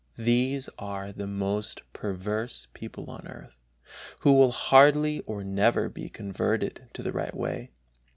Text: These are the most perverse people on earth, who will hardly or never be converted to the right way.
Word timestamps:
These 0.17 0.67
are 0.79 1.11
the 1.11 1.27
most 1.27 1.83
perverse 1.93 2.67
people 2.73 3.07
on 3.11 3.27
earth, 3.27 3.59
who 4.21 4.31
will 4.33 4.49
hardly 4.51 5.19
or 5.27 5.43
never 5.43 5.89
be 5.89 6.09
converted 6.09 6.89
to 6.93 7.03
the 7.03 7.11
right 7.11 7.35
way. 7.35 7.69